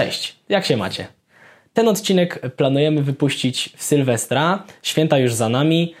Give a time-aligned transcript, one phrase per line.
[0.00, 1.06] Cześć, jak się macie?
[1.74, 5.94] Ten odcinek planujemy wypuścić w Sylwestra, święta już za nami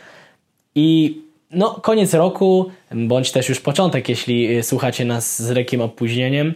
[0.74, 1.18] i
[1.50, 6.54] no, koniec roku, bądź też już początek, jeśli słuchacie nas z lekkim opóźnieniem,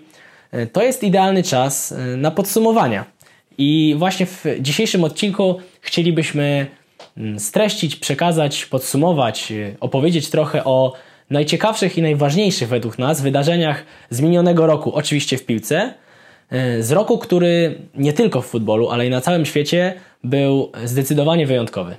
[0.73, 3.05] to jest idealny czas na podsumowania.
[3.59, 6.67] I właśnie w dzisiejszym odcinku chcielibyśmy
[7.17, 10.93] mm, streścić, przekazać, podsumować, opowiedzieć trochę o
[11.31, 15.95] najciekawszych i najważniejszych według nas wydarzeniach z minionego roku, oczywiście w piłce,
[16.81, 19.95] z roku, który nie tylko w futbolu, ale i na całym świecie
[20.25, 21.97] był zdecydowanie wyjątkowy.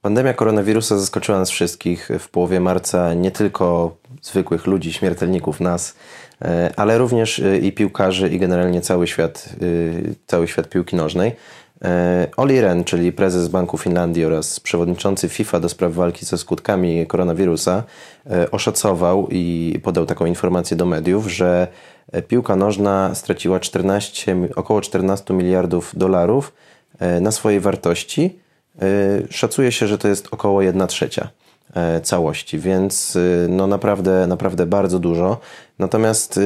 [0.00, 5.96] Pandemia koronawirusa zaskoczyła nas wszystkich w połowie marca, nie tylko zwykłych ludzi, śmiertelników, nas,
[6.42, 9.48] e, ale również e, i piłkarzy, i generalnie cały świat,
[10.26, 11.32] cały świat piłki nożnej.
[11.84, 17.06] E, Oli Ren, czyli prezes Banku Finlandii oraz przewodniczący FIFA do spraw walki ze skutkami
[17.06, 17.82] koronawirusa,
[18.30, 21.68] e, oszacował i podał taką informację do mediów, że
[22.28, 26.52] piłka nożna straciła 14, około 14 miliardów dolarów
[26.98, 28.38] e, na swojej wartości.
[29.30, 31.28] Szacuje się, że to jest około 1 trzecia
[32.02, 35.40] całości, więc no naprawdę, naprawdę bardzo dużo.
[35.78, 36.40] Natomiast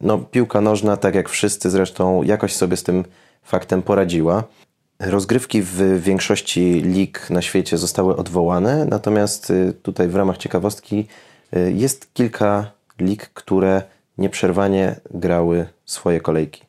[0.00, 3.04] no, piłka nożna, tak jak wszyscy zresztą, jakoś sobie z tym
[3.42, 4.44] faktem poradziła.
[4.98, 11.06] Rozgrywki w większości lig na świecie zostały odwołane, natomiast tutaj w ramach ciekawostki
[11.74, 13.82] jest kilka lig, które
[14.18, 16.62] nieprzerwanie grały swoje kolejki.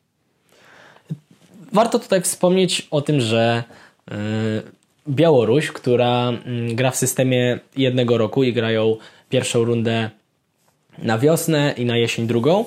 [1.72, 3.64] Warto tutaj wspomnieć o tym, że
[4.12, 4.14] y,
[5.08, 8.96] Białoruś, która mm, gra w systemie jednego roku i grają
[9.28, 10.10] pierwszą rundę
[10.98, 12.64] na wiosnę i na jesień drugą,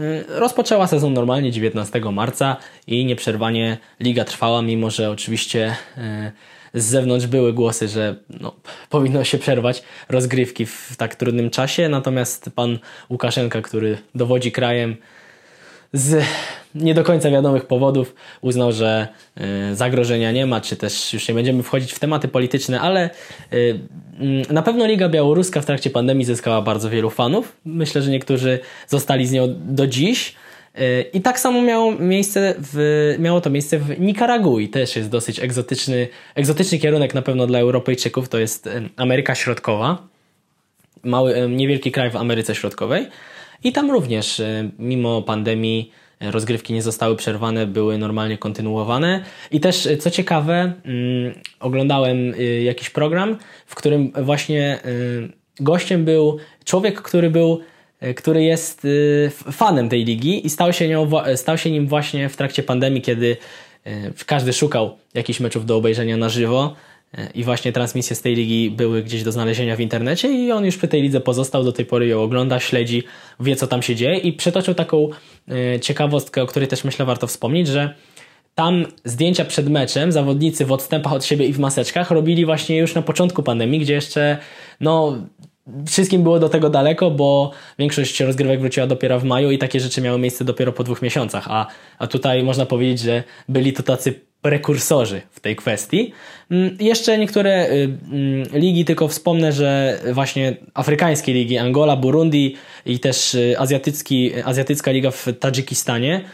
[0.00, 6.32] Y, rozpoczęła sezon normalnie 19 marca i nieprzerwanie liga trwała, mimo że oczywiście y,
[6.74, 8.52] z zewnątrz były głosy, że no,
[8.90, 11.88] powinno się przerwać rozgrywki w tak trudnym czasie.
[11.88, 12.78] Natomiast pan
[13.10, 14.96] Łukaszenka, który dowodzi krajem,
[15.92, 16.24] z
[16.74, 19.08] nie do końca wiadomych powodów uznał, że
[19.70, 23.10] y, zagrożenia nie ma, czy też już nie będziemy wchodzić w tematy polityczne, ale
[23.52, 23.80] y,
[24.18, 27.56] mm, na pewno Liga Białoruska w trakcie pandemii zyskała bardzo wielu fanów.
[27.64, 28.58] Myślę, że niektórzy
[28.88, 30.34] zostali z nią do dziś.
[31.12, 34.68] I tak samo miało, miejsce w, miało to miejsce w Nikaragui.
[34.68, 38.28] Też jest dosyć egzotyczny, egzotyczny kierunek na pewno dla Europejczyków.
[38.28, 40.08] To jest Ameryka Środkowa.
[41.02, 43.06] Mały, niewielki kraj w Ameryce Środkowej.
[43.64, 44.42] I tam również,
[44.78, 49.24] mimo pandemii, rozgrywki nie zostały przerwane, były normalnie kontynuowane.
[49.50, 54.78] I też, y, co ciekawe, mm, oglądałem y, jakiś program, w którym właśnie
[55.60, 57.60] gościem był człowiek, który był
[58.16, 58.86] który jest
[59.52, 63.36] fanem tej ligi i stał się, nią, stał się nim właśnie w trakcie pandemii, kiedy
[64.26, 66.74] każdy szukał jakichś meczów do obejrzenia na żywo.
[67.34, 70.76] I właśnie transmisje z tej ligi były gdzieś do znalezienia w internecie i on już
[70.76, 73.02] przy tej lidze pozostał, do tej pory ją ogląda, śledzi,
[73.40, 75.08] wie co tam się dzieje i przytoczył taką
[75.48, 77.94] e, ciekawostkę, o której też myślę warto wspomnieć, że
[78.54, 82.94] tam zdjęcia przed meczem zawodnicy w odstępach od siebie i w maseczkach robili właśnie już
[82.94, 84.38] na początku pandemii, gdzie jeszcze
[84.80, 85.18] no
[85.86, 90.00] wszystkim było do tego daleko, bo większość rozgrywek wróciła dopiero w maju i takie rzeczy
[90.00, 91.66] miały miejsce dopiero po dwóch miesiącach, a,
[91.98, 96.12] a tutaj można powiedzieć, że byli to tacy prekursorzy w tej kwestii.
[96.50, 102.56] Mm, jeszcze niektóre y, mm, ligi, tylko wspomnę, że właśnie afrykańskie ligi, Angola, Burundi
[102.86, 106.24] i też y, azjatycki, azjatycka liga w Tadżykistanie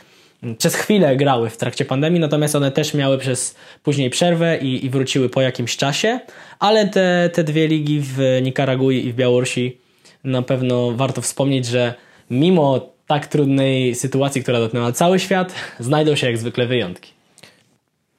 [0.58, 4.90] przez chwilę grały w trakcie pandemii, natomiast one też miały przez później przerwę i, i
[4.90, 6.20] wróciły po jakimś czasie,
[6.58, 9.78] ale te, te dwie ligi w Nikaragui i w Białorusi
[10.24, 11.94] na pewno warto wspomnieć, że
[12.30, 17.16] mimo tak trudnej sytuacji, która dotknęła cały świat, znajdą się jak zwykle wyjątki.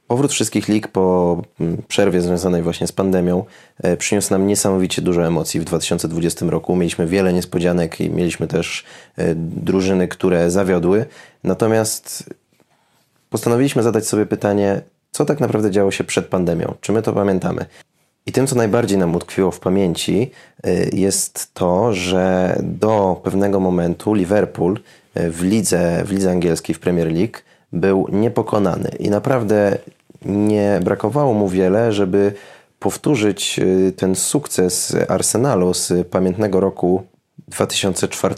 [0.07, 3.45] Powrót wszystkich lig po mm, przerwie związanej właśnie z pandemią
[3.83, 6.75] e, przyniósł nam niesamowicie dużo emocji w 2020 roku.
[6.75, 8.83] Mieliśmy wiele niespodzianek i mieliśmy też
[9.17, 11.05] e, drużyny, które zawiodły.
[11.47, 12.29] Natomiast
[13.29, 14.81] postanowiliśmy zadać sobie pytanie,
[15.11, 16.73] co tak naprawdę działo się przed pandemią?
[16.81, 17.65] Czy my to pamiętamy?
[18.25, 20.31] I tym, co najbardziej nam utkwiło w pamięci,
[20.63, 24.79] e, jest to, że do pewnego momentu Liverpool
[25.15, 27.37] w lidze, w lidze angielskiej, w Premier League,
[27.73, 28.89] był niepokonany.
[28.99, 29.77] I naprawdę
[30.25, 32.33] nie brakowało mu wiele, żeby
[32.79, 37.03] powtórzyć y, ten sukces Arsenalu z pamiętnego roku
[37.47, 38.35] 2004.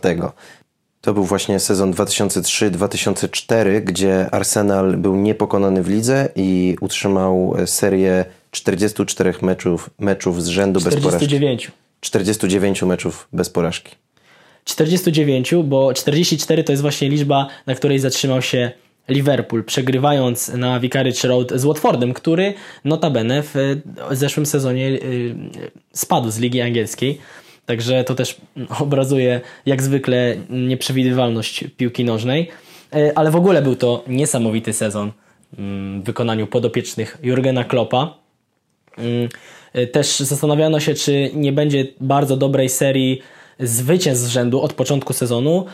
[1.01, 9.34] To był właśnie sezon 2003-2004, gdzie Arsenal był niepokonany w lidze i utrzymał serię 44
[9.42, 11.68] meczów, meczów z rzędu 49.
[11.68, 11.78] bez porażki.
[12.01, 13.96] 49 meczów bez porażki.
[14.63, 18.72] 49, bo 44 to jest właśnie liczba, na której zatrzymał się
[19.10, 22.54] Liverpool, przegrywając na Vicarage Road z Watfordem, który
[22.86, 23.56] notabene w
[24.12, 25.36] zeszłym sezonie y,
[25.94, 27.19] spadł z ligi angielskiej.
[27.69, 28.38] Także to też
[28.80, 32.50] obrazuje jak zwykle nieprzewidywalność piłki nożnej.
[33.16, 35.12] ale w ogóle był to niesamowity sezon
[35.54, 38.18] w wykonaniu podopiecznych Jurgena Kloppa.
[38.98, 39.30] Mm,
[39.92, 43.21] też zastanawiano się, czy nie będzie bardzo dobrej serii
[43.60, 45.66] zwycięstw z rzędu od początku sezonu,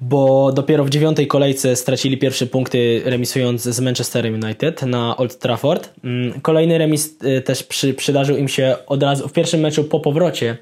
[0.00, 5.90] bo dopiero w dziewiątej kolejce stracili pierwsze punkty remisując z Manchesterem United na Old Trafford.
[6.04, 10.00] Mm, kolejny remis y, też przy, przydarzył im się od razu w pierwszym meczu po
[10.00, 10.58] powrocie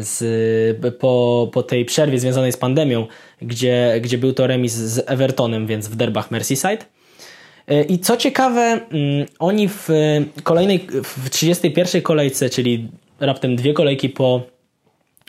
[0.00, 3.06] z, po, po tej przerwie związanej z pandemią,
[3.42, 6.84] gdzie, gdzie był to remis z Evertonem, więc w derbach Merseyside.
[7.70, 9.88] Y, I co ciekawe, mm, oni w
[10.42, 12.88] kolejnej, w 31 kolejce, czyli
[13.20, 14.42] raptem dwie kolejki po,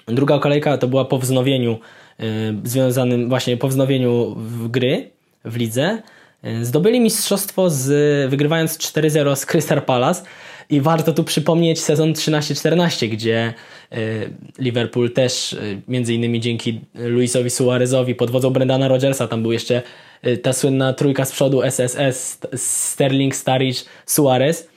[0.07, 1.79] druga kolejka to była po wznowieniu
[2.19, 4.35] Y, związanym właśnie po wznowieniu
[4.69, 5.11] gry
[5.45, 6.01] w lidze.
[6.45, 10.23] Y, zdobyli mistrzostwo z, wygrywając 4-0 z Crystal Palace
[10.69, 13.53] i warto tu przypomnieć sezon 13-14, gdzie
[13.93, 13.97] y,
[14.59, 15.57] Liverpool też
[15.87, 19.81] między innymi dzięki Luisowi Suarezowi pod wodzą Brendana Rodgersa, tam był jeszcze
[20.41, 24.67] ta słynna trójka z przodu SSS, Sterling, Sturridge, Suarez,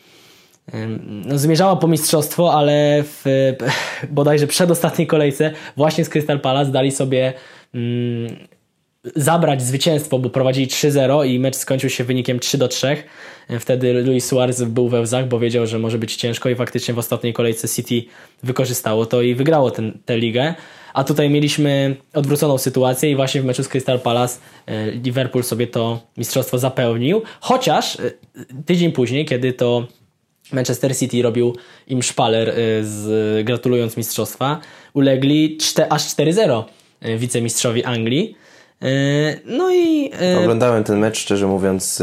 [1.06, 3.24] no, zmierzała po mistrzostwo, ale w
[4.10, 7.32] bodajże przedostatniej kolejce właśnie z Crystal Palace dali sobie
[7.74, 8.36] mm,
[9.16, 12.96] zabrać zwycięstwo, bo prowadzili 3-0 i mecz skończył się wynikiem 3-3.
[13.60, 16.98] Wtedy Luis Suarez był we łzach, bo wiedział, że może być ciężko i faktycznie w
[16.98, 18.08] ostatniej kolejce City
[18.42, 19.70] wykorzystało to i wygrało
[20.04, 20.54] tę ligę.
[20.94, 25.66] A tutaj mieliśmy odwróconą sytuację i właśnie w meczu z Crystal Palace e, Liverpool sobie
[25.66, 27.22] to mistrzostwo zapełnił.
[27.40, 28.10] Chociaż e,
[28.66, 29.86] tydzień później, kiedy to
[30.52, 31.56] Manchester City robił
[31.86, 32.54] im szpaler y,
[32.84, 34.60] z, gratulując mistrzostwa.
[34.94, 36.64] Ulegli 4, aż 4-0
[37.06, 38.36] y, wicemistrzowi Anglii.
[38.82, 40.10] Y, no i...
[40.38, 42.02] Oglądałem ten mecz, szczerze mówiąc,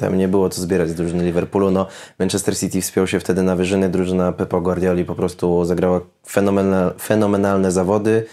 [0.00, 1.70] tam nie było co zbierać z drużyny Liverpoolu.
[1.70, 1.86] No,
[2.18, 7.72] Manchester City wspiął się wtedy na wyżyny, drużyna Pepa Guardioli po prostu zagrała fenomenal, fenomenalne
[7.72, 8.26] zawody,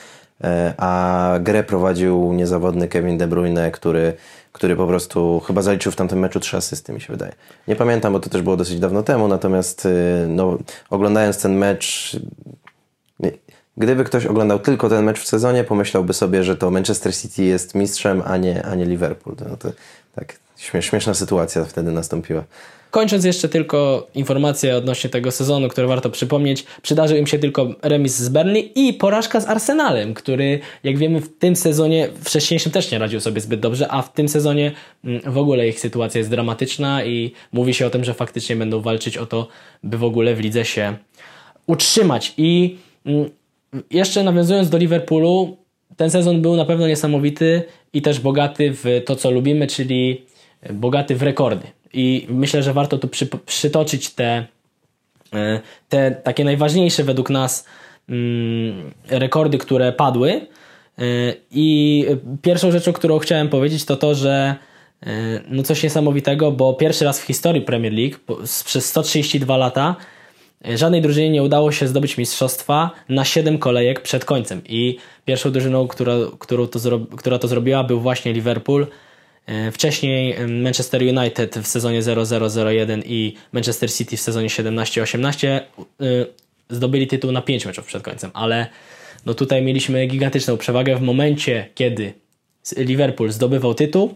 [0.78, 4.14] a grę prowadził niezawodny Kevin De Bruyne, który
[4.58, 7.32] który po prostu chyba zaliczył w tamtym meczu trzy asysty, mi się wydaje.
[7.68, 10.58] Nie pamiętam, bo to też było dosyć dawno temu, natomiast y, no,
[10.90, 12.18] oglądając ten mecz,
[13.78, 17.76] gdyby ktoś oglądał tylko ten mecz w sezonie, pomyślałby sobie, że to Manchester City jest
[17.76, 19.36] mistrzem, a nie, a nie Liverpool.
[19.50, 19.72] No to,
[20.16, 20.40] tak,
[20.82, 22.44] śmieszna sytuacja wtedy nastąpiła.
[22.92, 28.16] Kończąc jeszcze tylko informacje odnośnie tego sezonu, które warto przypomnieć, przydarzył im się tylko remis
[28.16, 33.00] z Burnley i porażka z Arsenalem, który jak wiemy w tym sezonie, wcześniejszym też nie
[33.00, 34.72] radził sobie zbyt dobrze, a w tym sezonie
[35.04, 38.82] mm, w ogóle ich sytuacja jest dramatyczna i mówi się o tym, że faktycznie będą
[38.82, 39.48] walczyć o to,
[39.84, 40.98] by w ogóle w lidze się
[41.68, 42.34] utrzymać.
[42.38, 43.30] I mm,
[43.92, 45.58] jeszcze nawiązując do Liverpoolu,
[45.98, 50.26] ten sezon był na pewno niesamowity i też bogaty w to, co lubimy, czyli
[50.74, 51.68] bogaty w rekordy.
[51.94, 54.46] I myślę, że warto tu przy, przytoczyć te,
[55.34, 55.60] e,
[55.90, 57.66] te takie najważniejsze według nas
[58.10, 60.32] mm, rekordy, które padły.
[60.32, 60.42] E,
[61.52, 62.06] I
[62.42, 64.56] pierwszą rzeczą, którą chciałem powiedzieć, to to, że
[65.04, 65.10] e,
[65.48, 68.18] no coś niesamowitego, bo pierwszy raz w historii Premier League
[68.66, 69.96] przez 132 lata
[70.66, 74.62] żadnej drużynie nie udało się zdobyć mistrzostwa na 7 kolejek przed końcem.
[74.66, 76.80] I pierwszą drużyną, która, którą to,
[77.18, 78.88] która to zrobiła, był właśnie Liverpool
[79.48, 85.62] E, wcześniej Manchester United w sezonie 0001 i Manchester City w sezonie 17-18 e,
[86.70, 88.68] zdobyli tytuł na 5 meczów przed końcem, ale
[89.26, 92.14] no tutaj mieliśmy gigantyczną przewagę w momencie, kiedy
[92.78, 94.16] Liverpool zdobywał tytuł,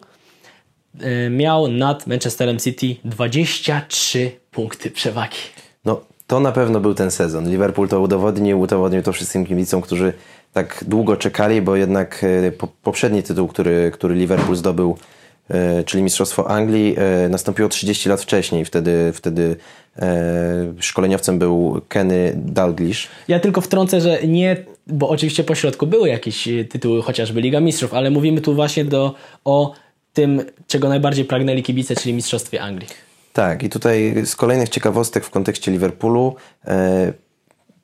[0.99, 5.37] e, miał nad Manchesterem City 23 punkty przewagi.
[5.85, 7.50] No, to na pewno był ten sezon.
[7.50, 10.14] Liverpool to udowodnił, udowodnił to wszystkim kibicom, którzy
[10.54, 12.26] tak długo czekali, bo jednak
[12.83, 14.97] poprzedni tytuł, który, który Liverpool zdobył
[15.52, 18.66] E, czyli Mistrzostwo Anglii, e, nastąpiło 30 lat wcześniej.
[18.66, 19.56] Wtedy, wtedy
[20.00, 23.07] e, szkoleniowcem był Kenny Dalglish.
[23.28, 24.57] Ja tylko wtrącę, że nie,
[24.88, 29.16] bo oczywiście po środku były jakieś tytuły, chociażby Liga Mistrzów, ale mówimy tu właśnie do,
[29.45, 29.73] o
[30.14, 33.10] tym, czego najbardziej pragnęli kibice, czyli Mistrzostwie Anglii.
[33.33, 36.35] Tak, i tutaj z kolejnych ciekawostek w kontekście Liverpoolu.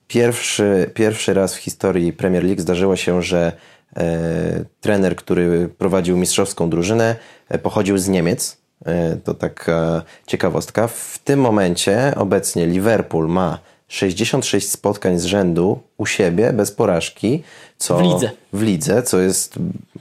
[0.08, 3.58] Pierwszy, pierwszy raz w historii Premier League zdarzyło się, że
[3.98, 7.16] E, trener, który prowadził mistrzowską drużynę,
[7.50, 8.58] e, pochodził z Niemiec.
[8.86, 10.88] E, to taka ciekawostka.
[10.88, 17.44] W tym momencie obecnie Liverpool ma 66 spotkań z rzędu u siebie bez porażki.
[17.78, 18.32] Co w lidze.
[18.54, 19.56] W lidze, co jest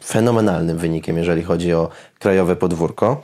[0.05, 1.89] fenomenalnym wynikiem, jeżeli chodzi o
[2.19, 3.23] krajowe podwórko.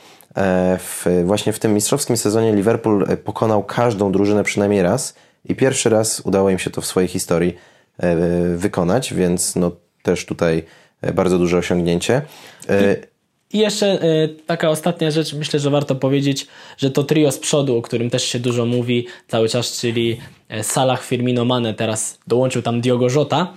[0.79, 6.21] W, właśnie w tym mistrzowskim sezonie Liverpool pokonał każdą drużynę przynajmniej raz i pierwszy raz
[6.21, 7.57] udało im się to w swojej historii
[8.57, 9.71] wykonać, więc no,
[10.03, 10.65] też tutaj
[11.03, 12.23] e, bardzo duże osiągnięcie.
[12.69, 12.97] E,
[13.53, 16.47] I jeszcze e, taka ostatnia rzecz, myślę, że warto powiedzieć,
[16.79, 20.21] że to trio z przodu, o którym też się dużo mówi cały czas, czyli
[20.63, 23.55] Salah, Firmino, Mane, teraz dołączył tam Diogo Jota.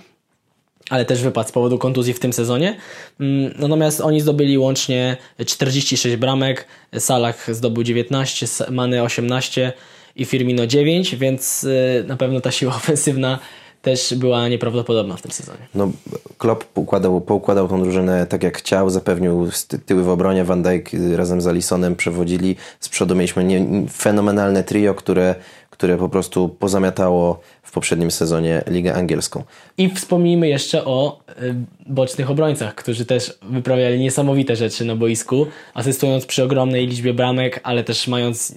[0.90, 2.76] Ale też wypadł z powodu kontuzji w tym sezonie.
[3.20, 5.16] Mm, natomiast oni zdobyli łącznie
[5.46, 6.66] 46 bramek,
[6.98, 9.72] Salah zdobył 19, Many 18
[10.16, 13.38] i Firmino 9, więc y, na pewno ta siła ofensywna
[13.82, 15.68] też była nieprawdopodobna w tym sezonie.
[15.74, 15.90] No,
[16.38, 19.48] Klopp poukładał, poukładał tą drużynę tak jak chciał, zapewnił
[19.86, 24.94] tyły w obronie, Van Dijk razem z Alisonem przewodzili, z przodu mieliśmy nie, fenomenalne trio,
[24.94, 25.34] które,
[25.76, 29.44] które po prostu pozamiatało w poprzednim sezonie Ligę Angielską.
[29.78, 31.54] I wspomnijmy jeszcze o y,
[31.86, 37.84] bocznych obrońcach, którzy też wyprawiali niesamowite rzeczy na boisku, asystując przy ogromnej liczbie bramek, ale
[37.84, 38.54] też mając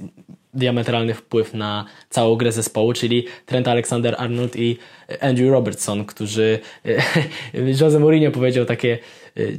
[0.54, 4.78] diametralny wpływ na całą grę zespołu, czyli Trent Alexander-Arnold i
[5.22, 6.60] Andrew Robertson, którzy
[7.82, 8.98] Jose Mourinho powiedział takie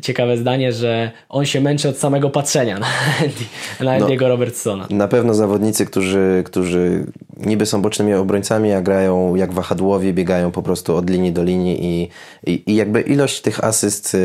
[0.03, 2.87] ciekawe zdanie, że on się męczy od samego patrzenia na,
[3.21, 3.45] Andy,
[3.81, 4.87] na no, Andy'ego Robertsona.
[4.91, 7.05] Na pewno zawodnicy, którzy, którzy
[7.37, 11.85] niby są bocznymi obrońcami, a grają jak wahadłowie, biegają po prostu od linii do linii
[11.85, 12.09] i,
[12.47, 14.19] i, i jakby ilość tych asyst e,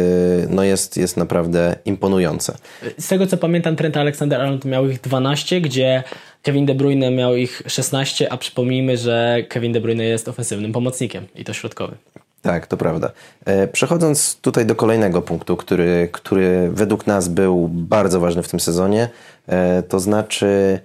[0.50, 2.58] no jest, jest naprawdę imponująca.
[2.98, 6.04] Z tego co pamiętam Trent Alexander-Arnold miał ich 12, gdzie
[6.42, 11.26] Kevin De Bruyne miał ich 16, a przypomnijmy, że Kevin De Bruyne jest ofensywnym pomocnikiem
[11.36, 11.98] i to środkowym.
[12.46, 13.12] Tak, to prawda.
[13.46, 18.60] E, przechodząc tutaj do kolejnego punktu, który, który według nas był bardzo ważny w tym
[18.60, 19.10] sezonie,
[19.48, 20.80] e, to znaczy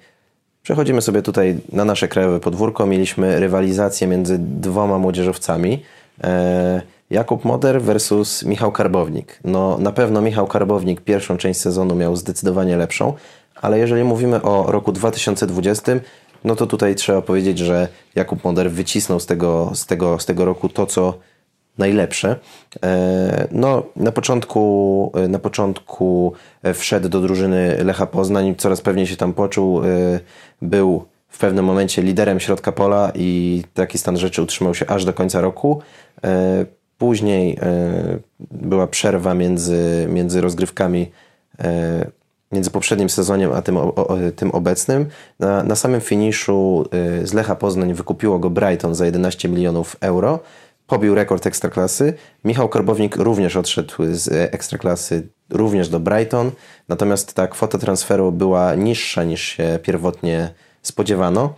[0.63, 2.87] przechodzimy sobie tutaj na nasze krajowe podwórko.
[2.87, 5.83] Mieliśmy rywalizację między dwoma młodzieżowcami.
[6.25, 9.39] E, Jakub Moder versus Michał Karbownik.
[9.45, 13.13] No na pewno Michał Karbownik pierwszą część sezonu miał zdecydowanie lepszą,
[13.55, 15.93] ale jeżeli mówimy o roku 2020,
[16.45, 20.45] no to tutaj trzeba powiedzieć, że Jakub Moder wycisnął z tego, z tego, z tego
[20.45, 21.15] roku to, co
[21.81, 22.37] najlepsze.
[22.85, 26.33] E, no, na początku, na początku
[26.75, 29.83] wszedł do drużyny Lecha Poznań, coraz pewniej się tam poczuł.
[29.85, 29.87] E,
[30.63, 35.13] był w pewnym momencie liderem środka pola i taki stan rzeczy utrzymał się aż do
[35.13, 35.83] końca roku.
[36.25, 36.67] E,
[36.99, 37.59] później
[38.51, 41.11] była przerwa między, między rozgrywkami
[42.53, 45.07] między poprzednim sezoniem a tym, o, tym obecnym.
[45.39, 46.85] Na, na samym finiszu
[47.25, 50.41] z Lecha Poznań wykupiło go Brighton za 11 milionów euro.
[50.91, 52.15] Pobił rekord ekstraklasy.
[52.45, 56.51] Michał Korbownik również odszedł z ekstraklasy również do Brighton.
[56.89, 61.55] Natomiast ta kwota transferu była niższa niż się pierwotnie spodziewano.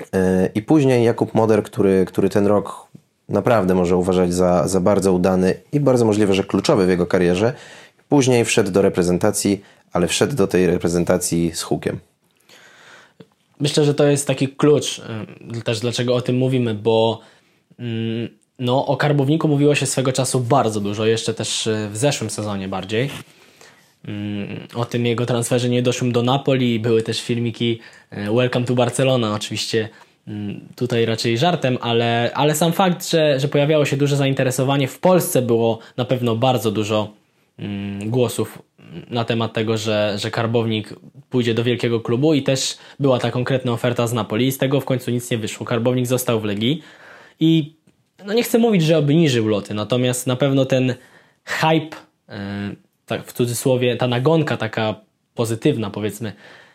[0.00, 0.06] Y,
[0.54, 2.88] I później Jakub Moder, który, który ten rok
[3.28, 7.52] naprawdę może uważać za, za bardzo udany i bardzo możliwe, że kluczowy w jego karierze.
[8.08, 11.98] Później wszedł do reprezentacji, ale wszedł do tej reprezentacji z hukiem.
[13.60, 15.02] Myślę, że to jest taki klucz
[15.58, 17.20] y, też dlaczego o tym mówimy, bo
[17.78, 22.30] mm, no, o Karbowniku mówiło się swego czasu bardzo dużo, jeszcze też y, w zeszłym
[22.30, 23.10] sezonie bardziej.
[24.08, 27.78] Mm, o tym jego transferze nie doszłym do Napoli, były też filmiki
[28.12, 29.88] y, Welcome to Barcelona, oczywiście
[30.28, 34.98] mm, tutaj raczej żartem, ale, ale sam fakt, że, że pojawiało się duże zainteresowanie w
[34.98, 37.12] Polsce było na pewno bardzo dużo
[38.06, 38.58] głosów
[39.10, 40.94] na temat tego, że, że Karbownik
[41.30, 42.34] pójdzie do wielkiego klubu.
[42.34, 44.52] I też była ta konkretna oferta z Napoli.
[44.52, 45.66] Z tego w końcu nic nie wyszło.
[45.66, 46.82] Karbownik został w Legii.
[47.40, 47.74] I
[48.26, 50.94] no nie chcę mówić, że obniżył loty, natomiast na pewno ten
[51.44, 51.96] hype,
[52.28, 52.70] e,
[53.06, 54.94] tak w cudzysłowie, ta nagonka taka
[55.34, 56.32] pozytywna powiedzmy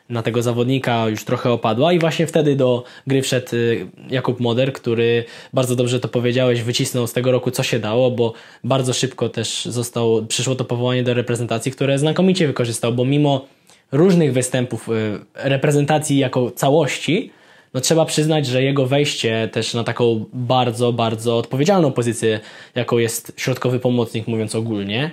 [0.09, 4.73] na tego zawodnika już trochę opadła i właśnie wtedy do gry wszedł y, Jakub Moder,
[4.73, 9.29] który bardzo dobrze to powiedziałeś, wycisnął z tego roku co się dało, bo bardzo szybko
[9.29, 13.45] też został, przyszło to powołanie do reprezentacji, które znakomicie wykorzystał, bo mimo
[13.91, 14.91] różnych występów y,
[15.35, 17.31] reprezentacji jako całości,
[17.73, 22.39] no trzeba przyznać, że jego wejście też na taką bardzo, bardzo odpowiedzialną pozycję,
[22.75, 25.11] jaką jest środkowy pomocnik, mówiąc ogólnie,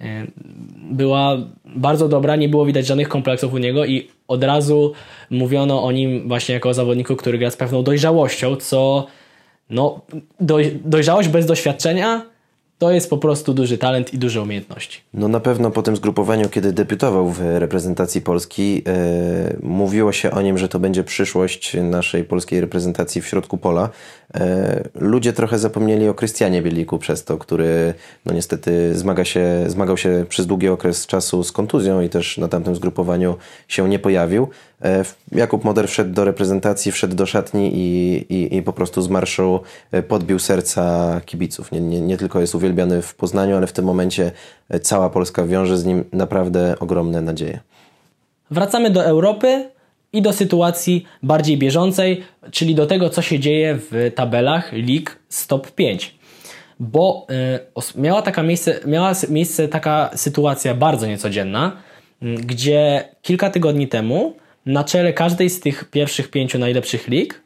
[0.00, 0.26] E,
[0.76, 4.92] była bardzo dobra, nie było widać żadnych kompleksów u niego i od razu
[5.30, 9.06] mówiono o nim właśnie jako o zawodniku, który gra z pewną dojrzałością, co
[9.70, 10.00] no,
[10.84, 12.26] dojrzałość bez doświadczenia
[12.80, 15.00] to jest po prostu duży talent i duże umiejętności.
[15.14, 20.42] No na pewno po tym zgrupowaniu, kiedy debiutował w reprezentacji Polski, e, mówiło się o
[20.42, 23.88] nim, że to będzie przyszłość naszej polskiej reprezentacji w środku pola.
[24.34, 27.94] E, ludzie trochę zapomnieli o Krystianie Bieliku przez to, który
[28.26, 32.48] no niestety zmaga się, zmagał się przez długi okres czasu z kontuzją i też na
[32.48, 33.36] tamtym zgrupowaniu
[33.68, 34.48] się nie pojawił.
[34.84, 39.08] E, Jakub Moder wszedł do reprezentacji, wszedł do szatni i, i, i po prostu z
[39.08, 39.60] marszu
[39.92, 41.72] e, podbił serca kibiców.
[41.72, 44.32] Nie, nie, nie tylko jest uwielbiany w Poznaniu, ale w tym momencie
[44.68, 47.60] e, cała Polska wiąże z nim naprawdę ogromne nadzieje.
[48.50, 49.68] Wracamy do Europy
[50.12, 55.70] i do sytuacji bardziej bieżącej, czyli do tego, co się dzieje w tabelach lig Stop
[55.70, 56.14] 5.
[56.80, 57.26] Bo
[57.96, 61.76] y, miała, taka miejsce, miała miejsce taka sytuacja bardzo niecodzienna,
[62.22, 67.42] gdzie kilka tygodni temu na czele każdej z tych pierwszych pięciu najlepszych lig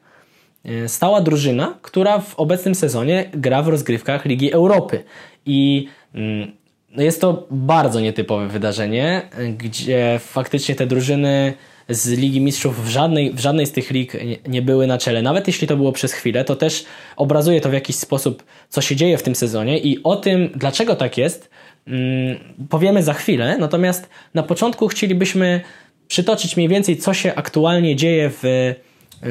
[0.86, 5.04] stała drużyna, która w obecnym sezonie gra w rozgrywkach Ligi Europy.
[5.46, 6.52] I mm,
[6.90, 9.22] no jest to bardzo nietypowe wydarzenie,
[9.58, 11.54] gdzie faktycznie te drużyny
[11.88, 14.12] z Ligi Mistrzów w żadnej, w żadnej z tych lig
[14.48, 15.22] nie były na czele.
[15.22, 16.84] Nawet jeśli to było przez chwilę, to też
[17.16, 20.96] obrazuje to w jakiś sposób, co się dzieje w tym sezonie i o tym, dlaczego
[20.96, 21.50] tak jest,
[21.86, 22.38] mm,
[22.70, 23.56] powiemy za chwilę.
[23.58, 25.60] Natomiast na początku chcielibyśmy
[26.08, 28.74] przytoczyć mniej więcej, co się aktualnie dzieje w,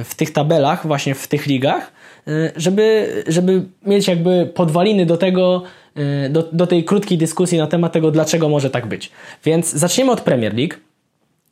[0.04, 1.92] w tych tabelach, właśnie w tych ligach,
[2.28, 5.64] y, żeby, żeby mieć jakby podwaliny do tego,
[6.26, 9.12] y, do, do tej krótkiej dyskusji na temat tego, dlaczego może tak być.
[9.46, 10.76] Więc zaczniemy od Premier League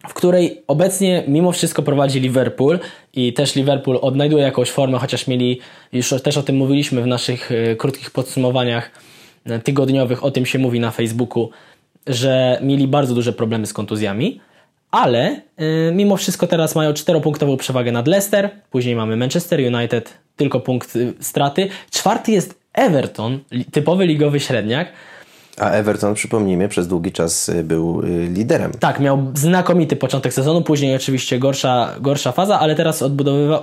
[0.10, 2.80] w której obecnie mimo wszystko prowadzi Liverpool
[3.14, 5.60] i też Liverpool odnajduje jakąś formę, chociaż mieli,
[5.94, 8.92] już też o tym mówiliśmy w naszych y, krótkich podsumowaniach
[9.64, 11.50] tygodniowych, o tym się mówi na Facebooku,
[12.08, 14.40] że mieli bardzo duże problemy z kontuzjami
[14.92, 20.60] ale y, mimo wszystko teraz mają czteropunktową przewagę nad Leicester, później mamy Manchester United, tylko
[20.60, 21.70] punkt y, straty.
[21.92, 23.40] Czwarty jest Everton,
[23.72, 24.88] typowy ligowy średniak.
[25.58, 28.72] A Everton, przypomnijmy, przez długi czas y, był liderem.
[28.80, 33.02] Tak, miał znakomity początek sezonu, później oczywiście gorsza, gorsza faza, ale teraz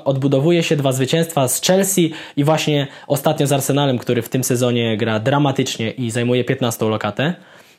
[0.04, 4.96] odbudowuje się dwa zwycięstwa z Chelsea i właśnie ostatnio z Arsenalem, który w tym sezonie
[4.96, 7.34] gra dramatycznie i zajmuje 15 lokatę.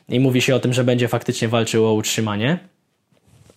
[0.08, 2.69] I mówi się o tym, że będzie faktycznie walczył o utrzymanie.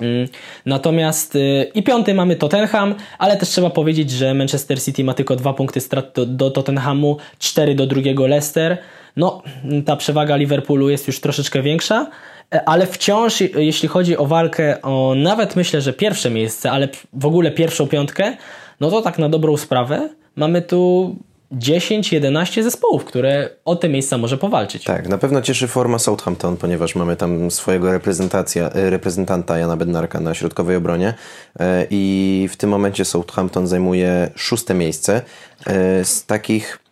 [0.03, 0.27] Mm.
[0.65, 5.36] Natomiast y, i piąty mamy Tottenham, ale też trzeba powiedzieć, że Manchester City ma tylko
[5.36, 8.77] dwa punkty strat do, do Tottenhamu, cztery do drugiego Leicester.
[9.15, 9.41] No,
[9.86, 12.07] ta przewaga Liverpoolu jest już troszeczkę większa,
[12.53, 17.25] e, ale wciąż, jeśli chodzi o walkę o nawet myślę, że pierwsze miejsce, ale w
[17.25, 18.38] ogóle pierwszą piątkę,
[18.79, 21.15] no to tak na dobrą sprawę mamy tu
[21.60, 24.83] 10-11 zespołów, które o te miejsca może powalczyć.
[24.83, 30.19] Tak, na pewno cieszy forma Southampton, ponieważ mamy tam swojego reprezentacja, e, reprezentanta Jana Bednarka
[30.19, 31.13] na środkowej obronie
[31.60, 35.22] e, i w tym momencie Southampton zajmuje szóste miejsce.
[35.65, 36.83] E, z takich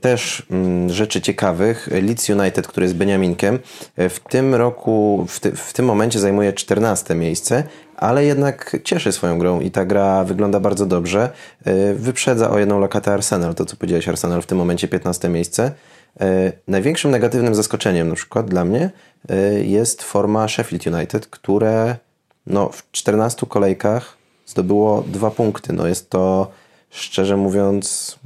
[0.00, 1.88] też mm, rzeczy ciekawych.
[1.92, 3.58] Leeds United, który jest Beniaminkiem,
[3.96, 7.64] w tym roku, w, ty, w tym momencie zajmuje 14 miejsce,
[7.96, 11.30] ale jednak cieszy swoją grą i ta gra wygląda bardzo dobrze.
[11.64, 15.72] E, wyprzedza o jedną lokatę Arsenal, to co powiedziałeś, Arsenal w tym momencie 15 miejsce.
[16.68, 18.90] Największym negatywnym zaskoczeniem na przykład dla mnie
[19.62, 21.96] jest forma Sheffield United, które
[22.46, 25.72] no, w 14 kolejkach zdobyło dwa punkty.
[25.72, 26.50] No, jest to
[26.90, 28.18] szczerze mówiąc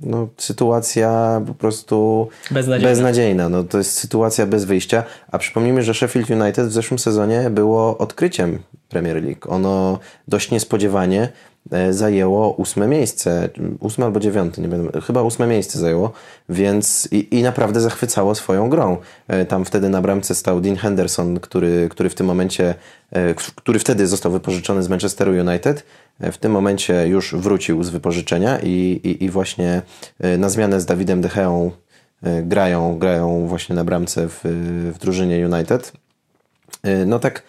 [0.00, 2.90] no, sytuacja po prostu beznadziejna.
[2.90, 3.48] beznadziejna.
[3.48, 5.04] No, to jest sytuacja bez wyjścia.
[5.32, 9.48] A przypomnijmy, że Sheffield United w zeszłym sezonie było odkryciem Premier League.
[9.48, 11.28] Ono dość niespodziewanie
[11.90, 13.48] zajęło ósme miejsce,
[13.80, 16.12] ósme albo dziewiąte, nie wiem, chyba ósme miejsce zajęło,
[16.48, 18.96] więc i, i, naprawdę zachwycało swoją grą.
[19.28, 22.74] E, tam wtedy na bramce stał Dean Henderson, który, który w tym momencie,
[23.10, 25.84] e, który wtedy został wypożyczony z Manchesteru United,
[26.20, 29.82] w tym momencie już wrócił z wypożyczenia i, i, i właśnie
[30.38, 31.70] na zmianę z Dawidem De Geą
[32.42, 34.40] grają, grają właśnie na bramce w,
[34.94, 35.92] w drużynie United.
[37.06, 37.42] No tak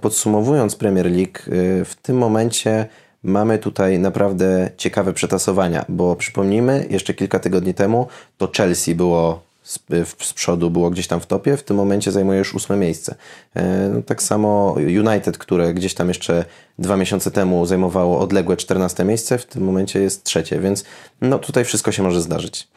[0.00, 2.86] Podsumowując Premier League, y, w tym momencie
[3.22, 8.06] mamy tutaj naprawdę ciekawe przetasowania, bo przypomnijmy, jeszcze kilka tygodni temu
[8.38, 9.78] to Chelsea było z,
[10.18, 13.14] z przodu, było gdzieś tam w topie, w tym momencie zajmuje już ósme miejsce.
[13.54, 16.44] E, no, tak samo United, które gdzieś tam jeszcze
[16.78, 20.84] dwa miesiące temu zajmowało odległe 14 miejsce, w tym momencie jest trzecie, więc
[21.20, 22.68] no tutaj wszystko się może zdarzyć.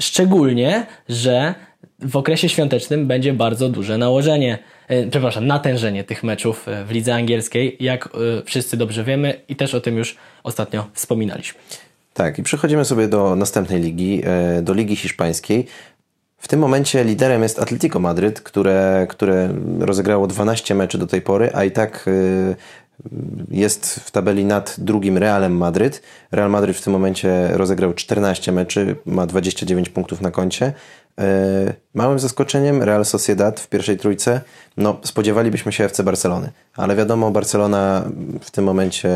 [0.00, 1.54] Szczególnie, że
[1.98, 4.58] w okresie świątecznym będzie bardzo duże nałożenie,
[5.10, 8.08] przepraszam, natężenie tych meczów e, w lidze angielskiej, jak e,
[8.44, 11.60] wszyscy dobrze wiemy i też o tym już ostatnio wspominaliśmy.
[12.14, 14.22] Tak, i przechodzimy sobie do następnej ligi,
[14.62, 15.66] do Ligi Hiszpańskiej.
[16.38, 21.50] W tym momencie liderem jest Atletico Madryt, które, które rozegrało 12 meczy do tej pory,
[21.54, 22.08] a i tak
[23.50, 26.02] jest w tabeli nad drugim Realem Madryt.
[26.32, 30.72] Real Madryt w tym momencie rozegrał 14 meczy, ma 29 punktów na koncie.
[31.20, 34.40] E, małym zaskoczeniem Real Sociedad w pierwszej trójce,
[34.76, 38.04] no spodziewalibyśmy się FC Barcelony, ale wiadomo Barcelona
[38.40, 39.10] w tym momencie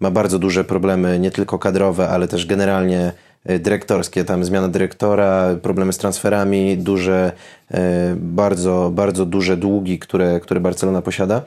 [0.00, 3.12] ma bardzo duże problemy, nie tylko kadrowe, ale też generalnie
[3.44, 7.32] e, dyrektorskie, tam zmiana dyrektora, problemy z transferami, duże,
[7.70, 11.42] e, bardzo, bardzo duże długi, które, które Barcelona posiada.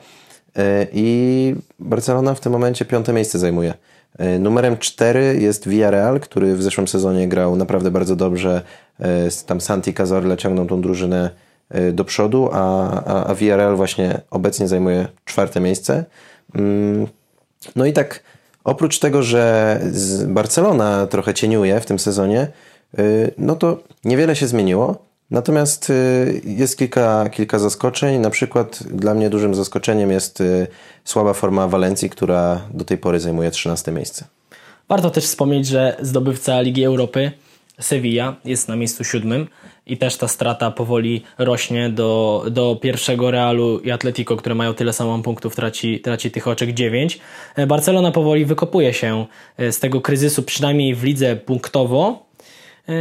[0.92, 3.74] I Barcelona w tym momencie piąte miejsce zajmuje.
[4.18, 8.62] E, numerem 4 jest Villarreal, który w zeszłym sezonie grał naprawdę bardzo dobrze.
[9.00, 9.06] E,
[9.46, 11.30] tam Santi Cazorla ciągną tą drużynę
[11.70, 16.04] e, do przodu, a, a, a Villarreal właśnie obecnie zajmuje czwarte miejsce.
[16.54, 17.06] Mm,
[17.76, 18.22] no i tak
[18.64, 19.80] oprócz tego, że
[20.26, 22.48] Barcelona trochę cieniuje w tym sezonie,
[23.38, 25.05] no to niewiele się zmieniło.
[25.30, 28.20] Natomiast y, jest kilka, kilka zaskoczeń.
[28.20, 30.66] Na przykład dla mnie dużym zaskoczeniem jest y,
[31.04, 34.24] słaba forma Walencji, która do tej pory zajmuje 13 miejsce.
[34.88, 37.32] Warto też wspomnieć, że zdobywca Ligi Europy
[37.80, 39.48] Sevilla jest na miejscu siódmym
[39.86, 44.92] i też ta strata powoli rośnie do, do pierwszego Realu i Atletico, które mają tyle
[44.92, 47.20] samo punktów, traci, traci tych oczek 9.
[47.66, 49.26] Barcelona powoli wykopuje się
[49.58, 52.26] z tego kryzysu, przynajmniej w lidze punktowo.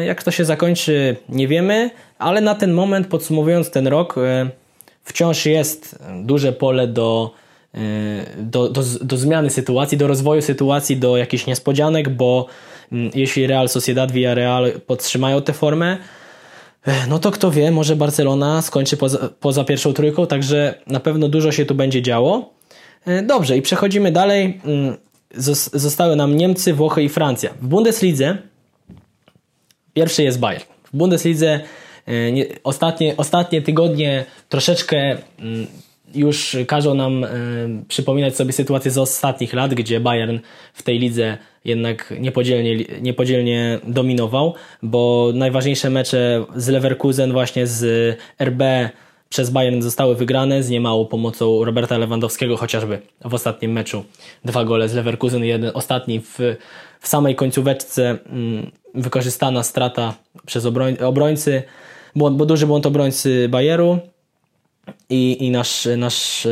[0.05, 4.15] Jak to się zakończy, nie wiemy, ale na ten moment, podsumowując ten rok,
[5.03, 7.31] wciąż jest duże pole do,
[8.37, 12.47] do, do, do zmiany sytuacji, do rozwoju sytuacji, do jakichś niespodzianek, bo
[12.91, 15.97] mm, jeśli Real Sociedad, Villarreal podtrzymają tę formę,
[17.09, 21.51] no to kto wie, może Barcelona skończy poza, poza pierwszą trójką, także na pewno dużo
[21.51, 22.53] się tu będzie działo.
[23.23, 24.61] Dobrze, i przechodzimy dalej.
[24.65, 24.97] Mm,
[25.73, 27.53] zostały nam Niemcy, Włochy i Francja.
[27.61, 28.37] W Bundeslidze
[29.93, 30.63] pierwszy jest Bayern.
[30.83, 31.59] W Bundeslidze
[32.63, 35.67] ostatnie, ostatnie tygodnie troszeczkę mm,
[36.15, 37.29] już każą nam e,
[37.87, 40.37] przypominać sobie sytuację z ostatnich lat, gdzie Bayern
[40.73, 48.61] w tej lidze jednak niepodzielnie, niepodzielnie dominował, bo najważniejsze mecze z Leverkusen właśnie z RB
[49.29, 54.03] przez Bayern zostały wygrane z niemałą pomocą Roberta Lewandowskiego, chociażby w ostatnim meczu.
[54.45, 56.39] Dwa gole z Leverkusen, jeden ostatni w,
[56.99, 60.13] w samej końcóweczce mm, wykorzystana strata
[60.45, 61.63] przez obroń, obrońcy,
[62.15, 63.99] błąd, bo duży błąd obrońcy Bayeru
[65.09, 66.49] i, i nasz, nasz, e,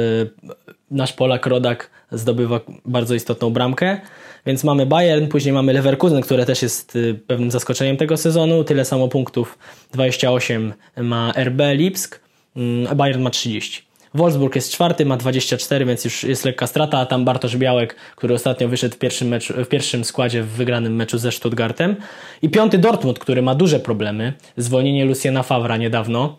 [0.92, 4.02] nasz Polak Rodak zdobywa bardzo istotną bramkę.
[4.46, 8.64] Więc mamy Bayern, później mamy Leverkusen, które też jest e, pewnym zaskoczeniem tego sezonu.
[8.64, 9.58] Tyle samo punktów,
[9.92, 12.20] 28 ma RB Lipsk,
[12.56, 13.93] mm, Bayern ma 30.
[14.16, 18.34] Wolfsburg jest czwarty, ma 24, więc już jest lekka strata, a tam Bartosz Białek, który
[18.34, 21.96] ostatnio wyszedł w pierwszym, meczu, w pierwszym składzie w wygranym meczu ze Stuttgartem.
[22.42, 24.34] I piąty Dortmund, który ma duże problemy.
[24.58, 26.38] Zwolnienie Luciana Favra niedawno.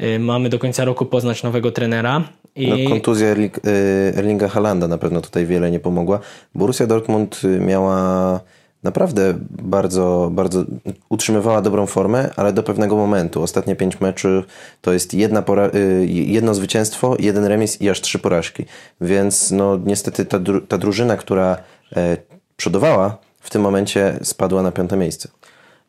[0.00, 2.24] Y, mamy do końca roku poznać nowego trenera.
[2.56, 2.68] I...
[2.68, 3.60] No, kontuzja Erling, y,
[4.16, 6.20] Erlinga Halanda na pewno tutaj wiele nie pomogła.
[6.54, 8.40] Borussia Dortmund y, miała
[8.82, 10.64] naprawdę bardzo, bardzo
[11.08, 13.42] utrzymywała dobrą formę, ale do pewnego momentu.
[13.42, 14.44] Ostatnie pięć meczów
[14.80, 15.70] to jest jedna pora,
[16.06, 18.64] jedno zwycięstwo, jeden remis i aż trzy porażki.
[19.00, 21.56] Więc no niestety ta, ta drużyna, która
[21.96, 22.16] e,
[22.56, 25.28] przodowała, w tym momencie spadła na piąte miejsce.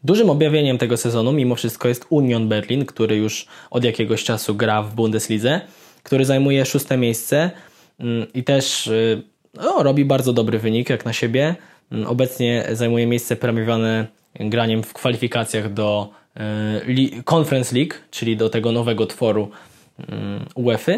[0.04, 4.84] Dużym objawieniem tego sezonu mimo wszystko jest Union Berlin, który już od jakiegoś czasu gra
[4.84, 5.62] w Bundeslidze,
[6.04, 7.52] który zajmuje szóste miejsce
[8.00, 11.56] mm, i też y, no, robi bardzo dobry wynik jak na siebie.
[11.94, 14.08] Mm, obecnie zajmuje miejsce premiowane
[14.40, 16.10] graniem w kwalifikacjach do
[16.88, 19.50] y, Conference League, czyli do tego nowego tworu
[20.10, 20.92] mm, UEFA.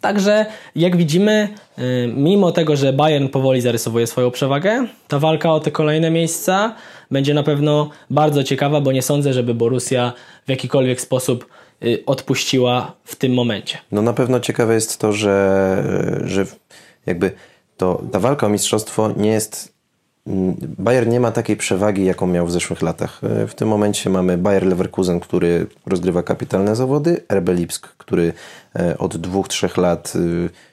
[0.00, 5.60] Także jak widzimy, y, mimo tego, że Bayern powoli zarysowuje swoją przewagę, ta walka o
[5.60, 6.74] te kolejne miejsca
[7.10, 10.12] będzie na pewno bardzo ciekawa, bo nie sądzę, żeby Borussia
[10.46, 11.46] w jakikolwiek sposób
[11.84, 13.78] y, odpuściła w tym momencie.
[13.92, 16.46] No na pewno ciekawe jest to, że, że
[17.06, 17.32] jakby
[17.82, 19.72] to, ta walka o mistrzostwo nie jest
[20.26, 23.20] mm, Bayern nie ma takiej przewagi, jaką miał w zeszłych latach.
[23.42, 28.32] Y, w tym momencie mamy Bayer Leverkusen, który rozgrywa kapitalne zawody, RB Lipsk, który
[28.92, 30.12] y, od dwóch, trzech lat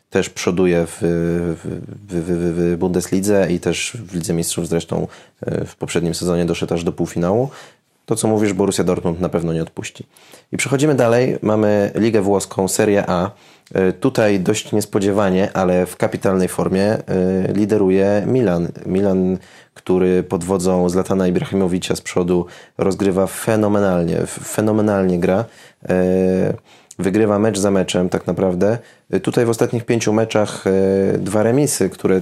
[0.10, 1.69] też przoduje w, w,
[2.08, 5.08] w, w Bundeslidze i też w Lidze Mistrzów zresztą
[5.41, 7.50] e, w poprzednim sezonie doszedł aż do półfinału.
[8.06, 10.06] To, co mówisz, Borussia Dortmund na pewno nie odpuści.
[10.52, 11.38] I przechodzimy dalej.
[11.41, 13.32] Mamy Ligę Włoską, Serie A.
[13.73, 17.01] E, tutaj dość niespodziewanie, ale w kapitalnej formie e,
[17.53, 18.67] lideruje Milan.
[18.86, 19.38] Milan,
[19.73, 22.45] który pod wodzą Zlatana Ibrahimowicza z przodu
[22.77, 25.45] rozgrywa fenomenalnie, fenomenalnie gra
[26.99, 28.77] wygrywa mecz za meczem tak naprawdę.
[29.23, 30.63] Tutaj w ostatnich pięciu meczach
[31.17, 32.21] dwa remisy, które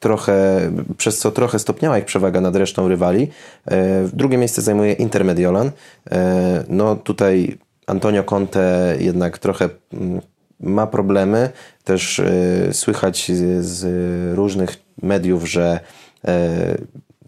[0.00, 0.60] trochę,
[0.96, 3.28] przez co trochę stopniała ich przewaga nad resztą rywali.
[4.12, 5.70] Drugie miejsce zajmuje Inter Mediolan.
[6.10, 10.20] E, no tutaj Antonio Conte jednak trochę mm,
[10.60, 11.50] ma problemy.
[11.84, 12.20] Też
[12.72, 13.86] słychać z
[14.36, 15.80] różnych mediów, że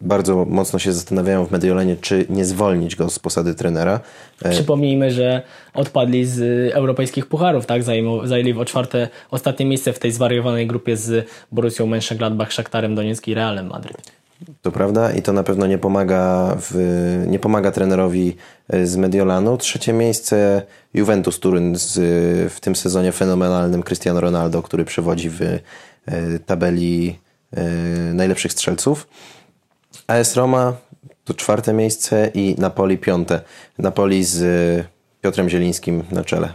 [0.02, 4.00] bardzo mocno się zastanawiają w Mediolenie, czy nie zwolnić go z posady trenera.
[4.42, 5.42] E, Przypomnijmy, że
[5.74, 7.82] odpadli z europejskich pucharów, tak?
[8.24, 13.34] Zajęli o czwarte, ostatnie miejsce w tej zwariowanej grupie z Borussią Mönchengladbach, Szaktarem Donecki i
[13.34, 14.12] Realem Madryt.
[14.62, 18.36] To prawda i to na pewno nie pomaga, w, nie pomaga trenerowi
[18.68, 19.56] e, z Mediolanu.
[19.56, 20.62] Trzecie miejsce
[20.94, 21.92] Juventus Turyn z,
[22.52, 25.60] w tym sezonie fenomenalnym Cristiano Ronaldo, który przewodzi w e,
[26.46, 27.18] tabeli
[28.14, 29.08] najlepszych strzelców.
[30.06, 30.76] AS Roma
[31.24, 33.40] to czwarte miejsce i Napoli piąte.
[33.78, 34.86] Napoli z
[35.20, 36.52] Piotrem Zielińskim na czele.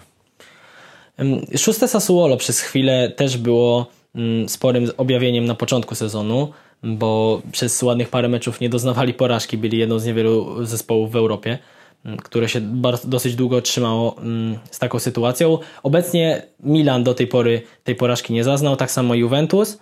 [1.57, 6.51] Szóste Sassuolo przez chwilę też było mm, sporym objawieniem na początku sezonu,
[6.83, 11.57] bo przez ładnych parę meczów nie doznawali porażki, byli jedną z niewielu zespołów w Europie,
[12.05, 12.61] mm, które się
[13.03, 15.57] dosyć długo trzymało mm, z taką sytuacją.
[15.83, 19.77] Obecnie Milan do tej pory tej porażki nie zaznał, tak samo Juventus.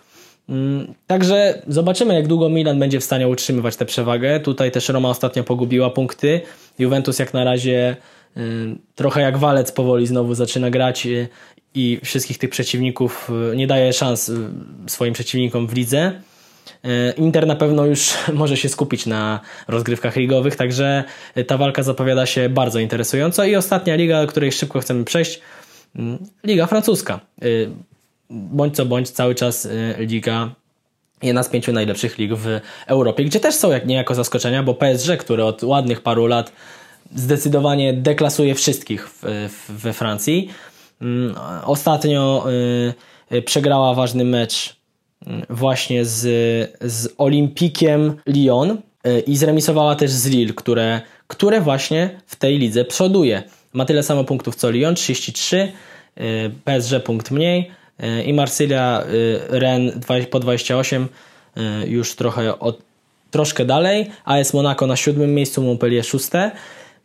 [0.50, 4.40] Mm, także zobaczymy, jak długo Milan będzie w stanie utrzymywać tę przewagę.
[4.40, 6.42] Tutaj też Roma ostatnio pogubiła punkty.
[6.80, 7.98] Juventus jak na razie
[8.38, 8.42] y,
[8.96, 11.28] trochę jak walec powoli znowu zaczyna grać y,
[11.74, 14.32] i wszystkich tych przeciwników y, nie daje szans
[14.88, 16.22] swoim przeciwnikom w lidze.
[17.18, 21.04] Inter na pewno już może się skupić na rozgrywkach ligowych, także
[21.48, 23.44] ta walka zapowiada się bardzo interesująco.
[23.44, 25.42] I ostatnia liga, do której szybko chcemy przejść,
[25.96, 27.20] mm, Liga Francuska
[28.30, 30.50] bądź co bądź cały czas liga
[31.24, 35.18] jedna z pięciu najlepszych lig w Europie, gdzie też są jak niejako zaskoczenia, bo PSG,
[35.20, 36.52] który od ładnych paru lat
[37.16, 40.50] zdecydowanie deklasuje wszystkich w, w, we Francji,
[41.02, 42.46] mm, ostatnio
[43.46, 44.76] przegrała ważny mecz
[45.50, 46.22] właśnie z,
[46.82, 48.78] z Olimpikiem Lyon
[49.28, 53.44] i zremisowała też z Lille, które, które właśnie w tej lidze przoduje.
[53.74, 55.72] Ma tyle samo punktów co Lyon, 33,
[56.66, 57.72] PSG punkt mniej,
[58.26, 59.04] i Marsylia
[59.50, 61.08] Ren po 28
[61.58, 62.82] y, już trochę od,
[63.32, 66.52] troszkę dalej, AS Monaco na siódmym miejscu, Montpellier szóste.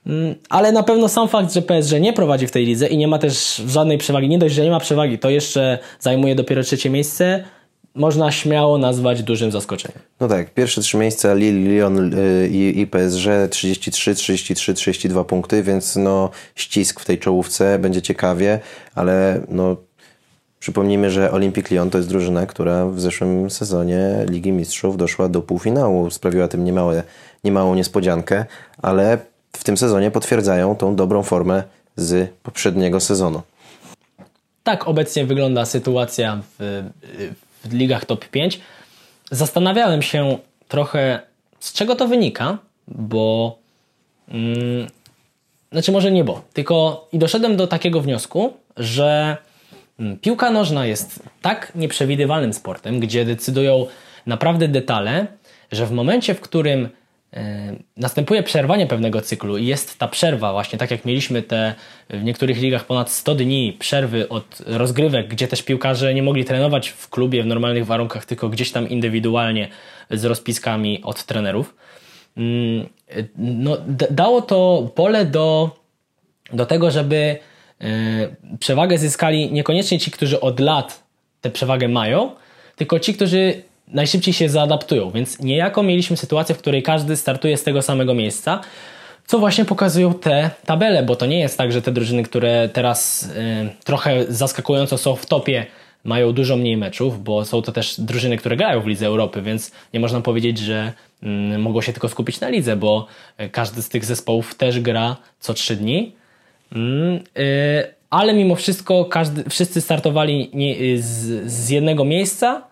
[0.07, 3.09] Mm, ale na pewno sam fakt, że PSG nie prowadzi w tej lidze i nie
[3.09, 6.91] ma też żadnej przewagi, nie dość, że nie ma przewagi, to jeszcze zajmuje dopiero trzecie
[6.91, 7.45] miejsce,
[7.95, 9.99] można śmiało nazwać dużym zaskoczeniem.
[10.21, 15.63] No tak, pierwsze trzy miejsca Lille, Lyon y, i, i PSG 33, 33, 32 punkty,
[15.63, 18.61] więc no ścisk w tej czołówce, będzie ciekawie,
[18.95, 19.77] ale no
[20.61, 25.43] Przypomnijmy, że Olympic Lyon to jest drużyna, która w zeszłym sezonie Ligi Mistrzów doszła do
[25.43, 26.11] półfinału.
[26.11, 27.03] Sprawiła tym niemałe,
[27.45, 28.45] niemałą niespodziankę,
[28.83, 29.19] ale
[29.53, 31.63] w tym sezonie potwierdzają tą dobrą formę
[31.97, 33.43] z poprzedniego sezonu.
[34.63, 36.83] Tak obecnie wygląda sytuacja w,
[37.65, 38.61] w ligach top 5.
[39.31, 41.21] Zastanawiałem się trochę,
[41.61, 43.59] z czego to wynika, bo.
[44.29, 44.87] Mm,
[45.73, 49.37] znaczy, może nie bo, tylko i doszedłem do takiego wniosku, że
[50.01, 53.87] Mm, piłka nożna jest tak nieprzewidywalnym sportem, gdzie decydują
[54.27, 55.27] naprawdę detale,
[55.73, 56.89] że w momencie, w którym
[57.97, 61.75] następuje przerwanie pewnego cyklu i jest ta przerwa, właśnie tak jak mieliśmy te
[62.11, 66.89] w niektórych ligach ponad 100 dni przerwy od rozgrywek, gdzie też piłkarze nie mogli trenować
[66.89, 69.69] w klubie w normalnych warunkach, tylko gdzieś tam indywidualnie
[70.11, 71.75] z rozpiskami od trenerów.
[72.37, 72.89] Mm,
[73.39, 73.77] no,
[74.11, 75.77] dało to pole do,
[76.53, 77.39] do tego, żeby
[77.81, 81.03] E, przewagę zyskali niekoniecznie ci, którzy od lat
[81.41, 82.31] tę przewagę mają,
[82.77, 85.11] tylko ci, którzy najszybciej się zaadaptują.
[85.11, 88.61] Więc niejako mieliśmy sytuację, w której każdy startuje z tego samego miejsca,
[89.27, 93.25] co właśnie pokazują te tabele, bo to nie jest tak, że te drużyny, które teraz
[93.25, 95.67] y, trochę zaskakująco są w topie,
[96.05, 99.73] mają dużo mniej meczów, bo są to też drużyny, które grają w Lidze Europy, więc
[99.95, 103.07] nie można powiedzieć, że y, mogą się tylko skupić na lidze, bo
[103.53, 106.13] każdy z tych zespołów też gra co trzy dni.
[106.73, 112.70] Mm, y, ale mimo wszystko każdy, wszyscy startowali nie, y, z, z jednego miejsca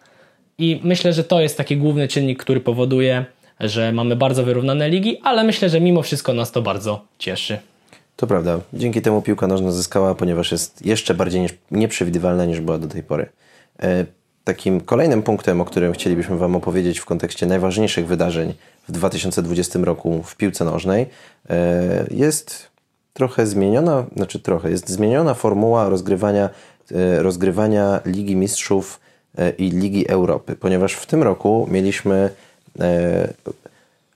[0.58, 3.24] i myślę, że to jest taki główny czynnik, który powoduje,
[3.60, 7.58] że mamy bardzo wyrównane ligi, ale myślę, że mimo wszystko nas to bardzo cieszy.
[8.16, 8.60] To prawda.
[8.72, 13.02] Dzięki temu piłka nożna zyskała, ponieważ jest jeszcze bardziej niż, nieprzewidywalna niż była do tej
[13.02, 13.26] pory.
[13.82, 14.06] E,
[14.44, 18.54] takim kolejnym punktem, o którym chcielibyśmy Wam opowiedzieć w kontekście najważniejszych wydarzeń
[18.88, 21.06] w 2020 roku w piłce nożnej,
[21.50, 22.70] e, jest
[23.12, 26.50] trochę zmieniona, znaczy trochę, jest zmieniona formuła rozgrywania,
[26.92, 29.00] e, rozgrywania Ligi Mistrzów
[29.58, 32.30] i Ligi Europy, ponieważ w tym roku mieliśmy
[32.80, 33.34] e,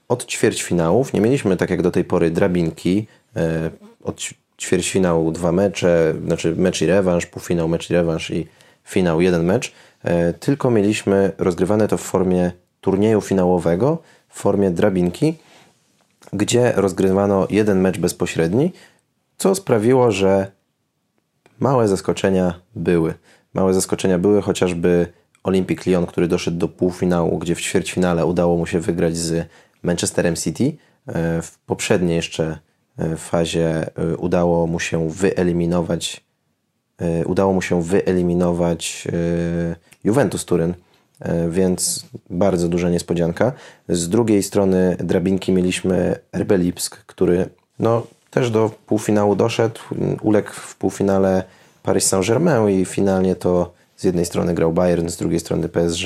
[0.09, 3.07] od ćwierćfinałów, nie mieliśmy tak jak do tej pory drabinki,
[4.03, 4.21] od
[4.61, 8.47] ćwierćfinału dwa mecze, znaczy mecz i rewanż, półfinał, mecz i rewanż i
[8.83, 9.73] finał jeden mecz,
[10.39, 13.97] tylko mieliśmy rozgrywane to w formie turnieju finałowego,
[14.29, 15.33] w formie drabinki,
[16.33, 18.71] gdzie rozgrywano jeden mecz bezpośredni,
[19.37, 20.51] co sprawiło, że
[21.59, 23.13] małe zaskoczenia były.
[23.53, 25.07] Małe zaskoczenia były chociażby
[25.43, 29.47] Olympic Lyon, który doszedł do półfinału, gdzie w ćwierćfinale udało mu się wygrać z
[29.83, 30.77] Manchesterem City.
[31.07, 32.59] E, w poprzedniej jeszcze
[32.97, 36.23] e, fazie e, udało mu się wyeliminować
[37.25, 39.07] udało mu się wyeliminować
[40.03, 40.73] Juventus Turyn,
[41.49, 43.51] więc bardzo duża niespodzianka.
[43.89, 49.79] Z drugiej strony drabinki mieliśmy RB Lipsk, który no, też do półfinału doszedł,
[50.21, 51.43] uległ w półfinale
[51.83, 56.05] Paris Saint-Germain i finalnie to z jednej strony grał Bayern, z drugiej strony PSG.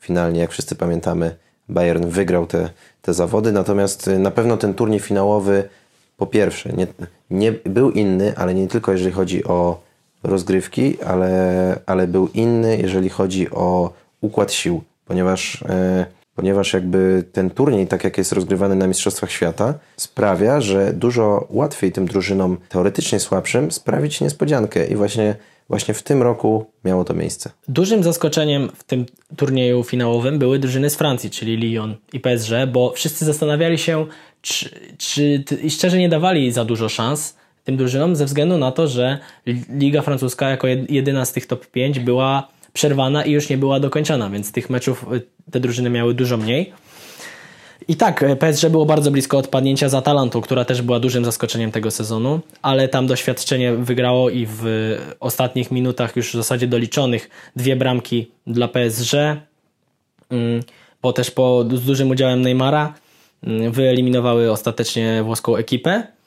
[0.00, 1.36] Finalnie, jak wszyscy pamiętamy,
[1.68, 2.70] Bayern wygrał te,
[3.02, 5.68] te zawody, natomiast y, na pewno ten turniej finałowy
[6.16, 6.86] po pierwsze nie,
[7.30, 9.80] nie był inny, ale nie tylko jeżeli chodzi o
[10.22, 16.06] rozgrywki, ale, ale był inny, jeżeli chodzi o układ sił, ponieważ, e,
[16.38, 21.92] ponieważ jakby ten turniej, tak jak jest rozgrywany na Mistrzostwach Świata, sprawia, że dużo łatwiej
[21.92, 25.34] tym drużynom teoretycznie słabszym sprawić niespodziankę i właśnie,
[25.68, 27.50] właśnie w tym roku miało to miejsce.
[27.68, 32.92] Dużym zaskoczeniem w tym turnieju finałowym były drużyny z Francji, czyli Lyon i PSG, bo
[32.92, 34.06] wszyscy zastanawiali się,
[34.42, 38.88] czy, czy i szczerze nie dawali za dużo szans tym drużynom ze względu na to,
[38.88, 39.18] że
[39.78, 42.48] Liga Francuska jako jedyna z tych top 5 była
[42.78, 46.72] przerwana i już nie była dokończona, więc tych meczów y, te drużyny miały dużo mniej.
[47.88, 51.72] I tak, y, PSG było bardzo blisko odpadnięcia za Talantu, która też była dużym zaskoczeniem
[51.72, 54.64] tego sezonu, ale tam doświadczenie wygrało i w
[55.20, 59.14] ostatnich minutach już w zasadzie doliczonych dwie bramki dla PSG,
[60.30, 60.62] mm,
[61.02, 62.94] bo też po, z dużym udziałem Neymara
[63.42, 66.17] mm, wyeliminowały ostatecznie włoską ekipę.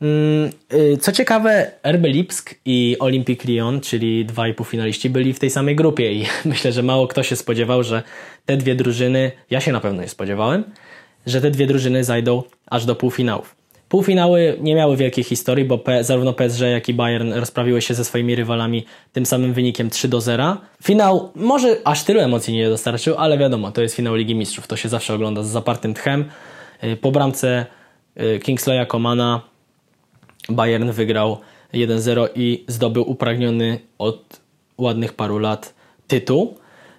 [0.00, 5.50] Mm, y, co ciekawe, RB Lipsk i Olympique Lyon, czyli dwaj półfinaliści, byli w tej
[5.50, 8.02] samej grupie i myślę, że mało kto się spodziewał, że
[8.46, 10.64] te dwie drużyny, ja się na pewno nie spodziewałem,
[11.26, 13.56] że te dwie drużyny zajdą aż do półfinałów.
[13.88, 18.34] Półfinały nie miały wielkiej historii, bo zarówno PSG, jak i Bayern rozprawiły się ze swoimi
[18.34, 20.56] rywalami tym samym wynikiem 3 do 0.
[20.82, 24.76] Finał może aż tylu emocji nie dostarczył, ale wiadomo, to jest finał Ligi Mistrzów, to
[24.76, 26.24] się zawsze ogląda z zapartym tchem.
[26.84, 27.66] Y, po bramce
[28.20, 29.55] y, Kingsleya Komana
[30.48, 31.38] Bayern wygrał
[31.74, 34.40] 1-0 i zdobył upragniony od
[34.78, 35.74] ładnych paru lat
[36.06, 36.54] tytuł.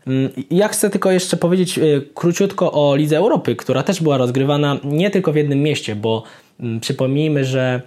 [0.07, 4.77] Mm, ja chcę tylko jeszcze powiedzieć y, króciutko o Lidze Europy, która też była rozgrywana
[4.83, 6.23] nie tylko w jednym mieście, bo
[6.59, 7.81] mm, przypomnijmy, że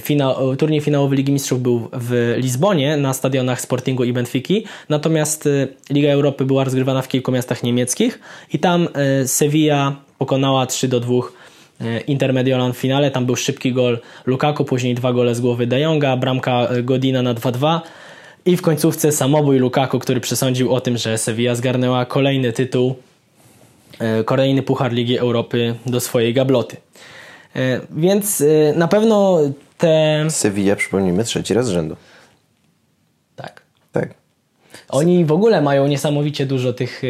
[0.00, 5.68] finał, turniej finałowy Ligi Mistrzów był w Lizbonie na stadionach Sportingu i Benfiki, natomiast y,
[5.90, 8.20] Liga Europy była rozgrywana w kilku miastach niemieckich
[8.52, 8.88] i tam
[9.22, 11.55] y, Sevilla pokonała 3 do 2 E,
[12.06, 15.80] Inter Mediolan w finale, tam był szybki gol Lukaku, później dwa gole z głowy De
[15.80, 17.80] Jonga, bramka e, Godina na 2-2
[18.44, 22.94] i w końcówce samobój Lukaku, który przesądził o tym, że Sevilla zgarnęła kolejny tytuł,
[23.98, 26.76] e, kolejny Puchar Ligi Europy do swojej gabloty.
[27.90, 28.42] Więc
[28.74, 29.40] na pewno
[29.78, 30.24] te...
[30.30, 31.96] Sevilla, przypomnijmy, trzeci raz z rzędu.
[33.36, 33.62] Tak.
[33.92, 34.14] Tak.
[34.88, 37.02] Oni w ogóle mają niesamowicie dużo tych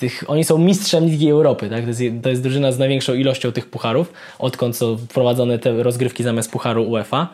[0.00, 1.82] tych, oni są mistrzem Ligi Europy, tak?
[1.82, 6.22] To jest, to jest drużyna z największą ilością tych pucharów, odkąd są wprowadzone te rozgrywki
[6.22, 7.28] zamiast pucharu UEFA.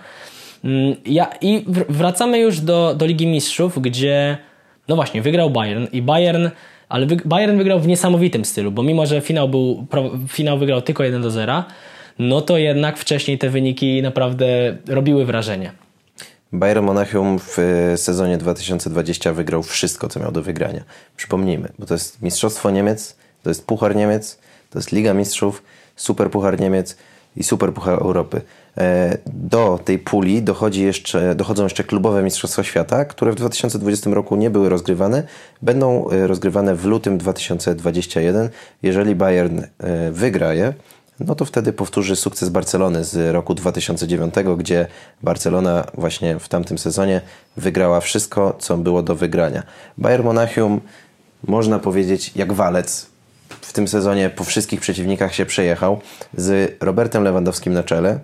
[0.64, 4.38] Mm, ja, I wracamy już do, do Ligi Mistrzów, gdzie
[4.88, 6.48] no właśnie, wygrał Bayern i Bayern,
[6.88, 9.86] ale Bayern wygrał w niesamowitym stylu, bo mimo, że finał, był,
[10.28, 11.64] finał wygrał tylko 1 do 0,
[12.18, 15.85] no to jednak wcześniej te wyniki naprawdę robiły wrażenie.
[16.56, 20.84] Bayern Monachium w e, sezonie 2020 wygrał wszystko, co miał do wygrania.
[21.16, 24.38] Przypomnijmy, bo to jest Mistrzostwo Niemiec, to jest Puchar Niemiec,
[24.70, 25.62] to jest Liga Mistrzów,
[25.96, 26.96] Super Puchar Niemiec
[27.36, 28.40] i Super Puchar Europy.
[28.78, 34.36] E, do tej puli dochodzi jeszcze, dochodzą jeszcze klubowe Mistrzostwa Świata, które w 2020 roku
[34.36, 35.22] nie były rozgrywane.
[35.62, 38.48] Będą e, rozgrywane w lutym 2021.
[38.82, 39.62] Jeżeli Bayern
[40.12, 40.74] wygra je,
[41.20, 44.86] no to wtedy powtórzy sukces Barcelony z roku 2009, gdzie
[45.22, 47.20] Barcelona właśnie w tamtym sezonie
[47.56, 49.62] wygrała wszystko, co było do wygrania.
[49.98, 50.80] Bayern Monachium,
[51.46, 53.06] można powiedzieć, jak walec
[53.60, 56.00] w tym sezonie po wszystkich przeciwnikach się przejechał
[56.34, 58.20] z Robertem Lewandowskim na czele,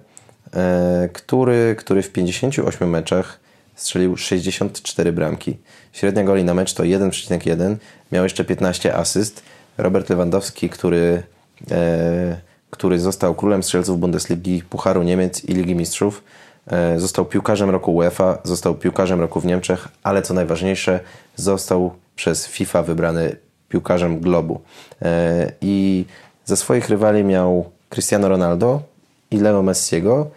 [0.54, 3.40] e, który, który w 58 meczach
[3.74, 5.56] strzelił 64 bramki.
[5.92, 7.76] Średnia goli na mecz to 1,1,
[8.12, 9.42] miał jeszcze 15 asyst.
[9.78, 11.22] Robert Lewandowski, który
[11.70, 16.24] e, który został królem strzelców Bundesligi, Pucharu Niemiec i Ligi Mistrzów.
[16.66, 21.00] E, został piłkarzem roku UEFA, został piłkarzem roku w Niemczech, ale co najważniejsze,
[21.36, 23.36] został przez FIFA wybrany
[23.68, 24.60] piłkarzem globu.
[25.02, 26.04] E, I
[26.44, 28.82] ze swoich rywali miał Cristiano Ronaldo
[29.30, 30.30] i Leo Messiego,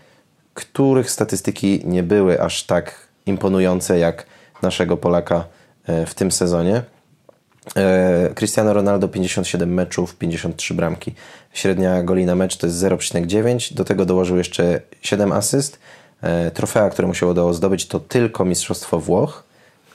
[0.54, 4.26] których statystyki nie były aż tak imponujące jak
[4.62, 5.46] naszego Polaka
[5.88, 6.84] e, w tym sezonie.
[7.78, 11.14] E, Cristiano Ronaldo 57 meczów, 53 bramki.
[11.54, 13.74] Średnia goli na mecz to jest 0,9.
[13.74, 15.80] Do tego dołożył jeszcze 7 asyst.
[16.22, 19.44] E, trofea, które mu się udało zdobyć, to tylko Mistrzostwo Włoch.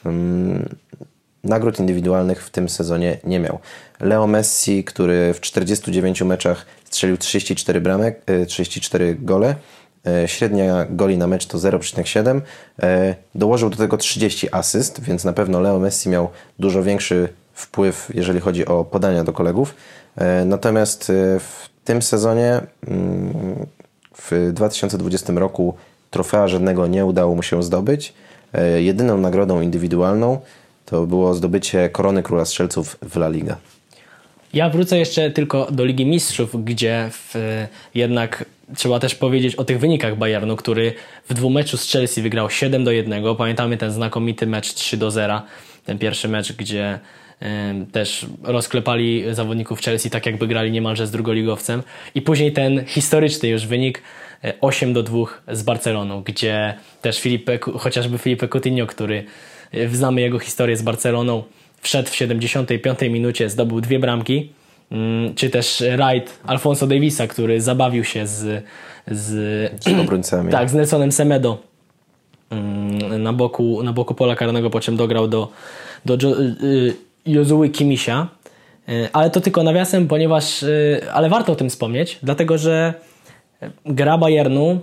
[0.06, 0.68] Mm,
[1.44, 3.58] nagród indywidualnych w tym sezonie nie miał.
[4.00, 9.54] Leo Messi, który w 49 meczach strzelił 34 bramek, 34 e, gole.
[10.26, 12.40] Średnia goli na mecz to 0,7.
[13.34, 16.28] Dołożył do tego 30 asyst, więc na pewno Leo Messi miał
[16.58, 17.28] dużo większy
[17.60, 19.74] wpływ, jeżeli chodzi o podania do kolegów.
[20.16, 23.66] E, natomiast e, w tym sezonie, mm,
[24.16, 25.74] w 2020 roku,
[26.10, 28.12] trofea żadnego nie udało mu się zdobyć.
[28.52, 30.38] E, jedyną nagrodą indywidualną
[30.86, 33.56] to było zdobycie korony króla strzelców w La Liga.
[34.54, 37.34] Ja wrócę jeszcze tylko do Ligi Mistrzów, gdzie w,
[37.94, 38.44] jednak
[38.76, 40.94] trzeba też powiedzieć o tych wynikach Bayernu, który
[41.28, 43.36] w dwumeczu z Chelsea wygrał 7 do 1.
[43.36, 45.42] Pamiętamy ten znakomity mecz 3 do 0.
[45.84, 46.98] Ten pierwszy mecz, gdzie
[47.92, 51.82] też rozklepali zawodników Chelsea tak jakby grali niemalże z drugoligowcem.
[52.14, 54.02] I później ten historyczny już wynik
[54.60, 55.18] 8 do 2
[55.48, 59.24] z Barceloną, gdzie też Filipe, chociażby Filipe Coutinho, który
[59.92, 61.42] znamy jego historię z Barceloną,
[61.80, 64.52] wszedł w 75 minucie, zdobył dwie bramki,
[64.90, 68.64] mm, czy też rajd Alfonso Davisa, który zabawił się z,
[69.06, 70.50] z, z obrońcami.
[70.58, 71.58] Tak, z Nelsonem Semedo.
[72.50, 75.48] Mm, na boku, na boku pola karnego, po czym dograł do,
[76.04, 76.94] do jo, y,
[77.26, 78.28] Jozuły Kimisia.
[78.88, 82.94] Y, ale to tylko nawiasem, ponieważ, y, ale warto o tym wspomnieć, dlatego że
[83.86, 84.80] gra Bayernu,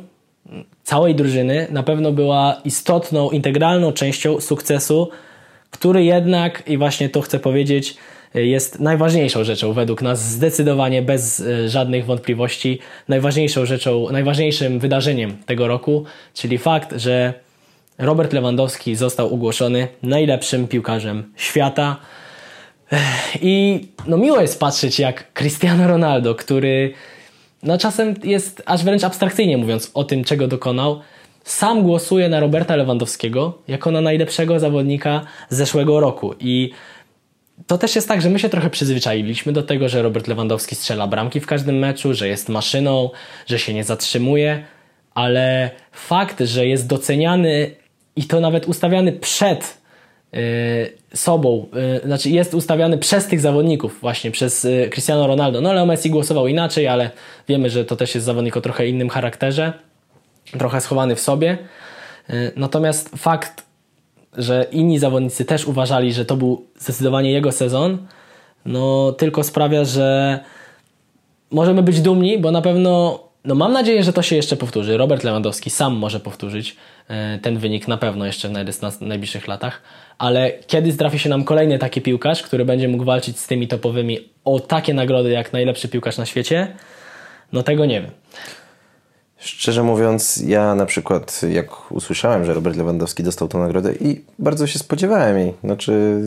[0.84, 5.10] całej drużyny, na pewno była istotną, integralną częścią sukcesu
[5.72, 7.98] który jednak, i właśnie to chcę powiedzieć,
[8.34, 15.68] jest najważniejszą rzeczą według nas, zdecydowanie bez e, żadnych wątpliwości, najważniejszą rzeczą, najważniejszym wydarzeniem tego
[15.68, 17.34] roku, czyli fakt, że
[17.98, 21.96] Robert Lewandowski został ogłoszony najlepszym piłkarzem świata.
[23.42, 26.94] I no miło jest patrzeć, jak Cristiano Ronaldo, który
[27.64, 31.02] no czasem jest aż wręcz abstrakcyjnie mówiąc o tym, czego dokonał,
[31.44, 36.34] sam głosuje na Roberta Lewandowskiego jako na najlepszego zawodnika zeszłego roku.
[36.40, 36.72] I
[37.68, 41.08] to też jest tak, że my się trochę przyzwyczailiśmy do tego, że Robert Lewandowski strzela
[41.08, 43.10] bramki w każdym meczu, że jest maszyną,
[43.46, 44.66] że się nie zatrzymuje,
[45.14, 47.72] ale fakt, że jest doceniany
[48.16, 49.77] i to nawet ustawiany przed
[51.14, 55.62] sobą, yy, znaczy jest ustawiany przez tych zawodników, właśnie przez yy, Cristiano Ronaldo.
[55.62, 57.12] No Leo Messi głosował inaczej, ale
[57.48, 59.74] wiemy, że to też jest zawodnik o trochę innym charakterze
[60.60, 61.58] trochę schowany w sobie.
[62.56, 63.64] Natomiast fakt,
[64.38, 68.08] że inni zawodnicy też uważali, że to był zdecydowanie jego sezon,
[68.66, 70.40] no tylko sprawia, że
[71.52, 74.98] możemy być dumni, bo na pewno, no mam nadzieję, że to się jeszcze powtórzy.
[74.98, 76.76] Robert Lewandowski sam może powtórzyć
[77.36, 79.82] y, ten wynik na pewno jeszcze w najbliższych latach,
[80.18, 84.30] ale kiedy trafi się nam kolejny taki piłkarz, który będzie mógł walczyć z tymi topowymi
[84.46, 86.76] o takie nagrody jak najlepszy piłkarz na świecie,
[87.52, 88.12] no tego nie wiem.
[89.38, 94.68] Szczerze mówiąc, ja na przykład jak usłyszałem, że Robert Lewandowski dostał tę nagrodę i bardzo
[94.68, 95.54] się spodziewałem jej.
[95.64, 96.22] Znaczy,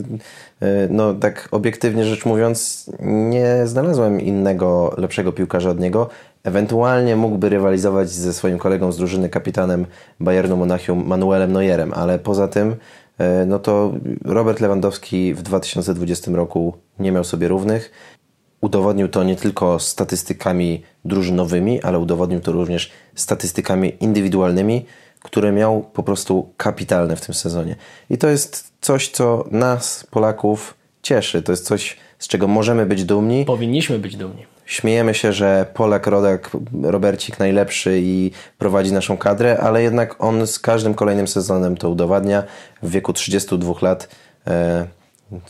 [0.61, 6.09] e, no tak obiektywnie rzecz mówiąc, nie znalazłem innego, lepszego piłkarza od niego.
[6.43, 9.85] Ewentualnie mógłby rywalizować ze swoim kolegą z drużyny, kapitanem
[10.19, 12.75] Bayernu Monachium, Manuelem Neuerem, ale poza tym
[13.17, 13.93] e, no to
[14.25, 17.91] Robert Lewandowski w 2020 roku nie miał sobie równych.
[18.61, 24.85] Udowodnił to nie tylko statystykami drużynowymi, ale udowodnił to również statystykami indywidualnymi,
[25.19, 27.75] które miał po prostu kapitalne w tym sezonie.
[28.09, 31.41] I to jest coś, co nas, Polaków, cieszy.
[31.41, 33.45] To jest coś, z czego możemy być dumni.
[33.45, 34.45] Powinniśmy być dumni.
[34.71, 36.49] Śmiejemy się, że Polak, rodak,
[36.83, 42.43] Robercik najlepszy i prowadzi naszą kadrę, ale jednak on z każdym kolejnym sezonem to udowadnia.
[42.83, 44.09] W wieku 32 lat
[44.47, 44.87] e,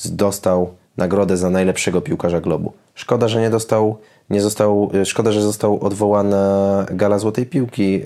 [0.06, 2.74] dostał nagrodę za najlepszego piłkarza globu.
[2.96, 3.98] Szkoda, że nie dostał,
[4.30, 8.00] nie został, e, szkoda, że został odwołana gala Złotej Piłki, yy,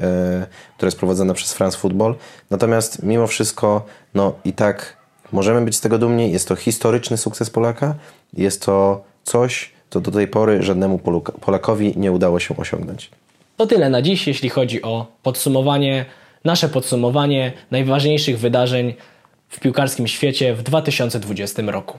[0.78, 2.16] która jest prowadzona przez France Football.
[2.50, 4.98] Natomiast mimo wszystko, no i tak
[5.32, 6.32] możemy być z tego dumni.
[6.32, 7.96] Jest to historyczny sukces Polaka.
[8.34, 11.00] Jest to coś, co do tej pory żadnemu
[11.42, 13.10] Polakowi nie udało się osiągnąć.
[13.58, 16.06] To tyle na dziś, jeśli chodzi o podsumowanie,
[16.46, 18.94] nasze podsumowanie najważniejszych wydarzeń
[19.50, 21.98] w piłkarskim świecie w 2020 roku.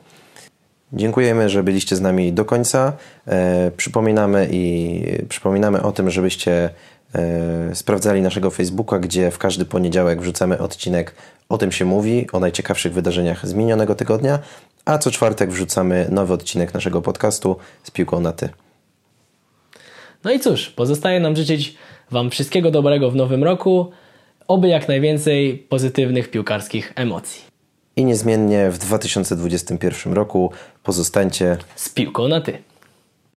[0.93, 2.93] Dziękujemy, że byliście z nami do końca.
[3.27, 6.71] E, przypominamy i przypominamy o tym, żebyście
[7.15, 11.15] e, sprawdzali naszego Facebooka, gdzie w każdy poniedziałek wrzucamy odcinek
[11.49, 14.39] o tym się mówi, o najciekawszych wydarzeniach z minionego tygodnia,
[14.87, 18.49] a co czwartek wrzucamy nowy odcinek naszego podcastu z piłką na ty.
[20.25, 21.77] No i cóż, pozostaje nam życzyć
[22.11, 23.91] Wam wszystkiego dobrego w nowym roku,
[24.49, 27.57] oby jak najwięcej pozytywnych piłkarskich emocji
[27.97, 32.59] i niezmiennie w 2021 roku pozostańcie z piłką na ty.